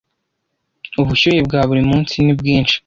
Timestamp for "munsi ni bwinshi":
1.89-2.75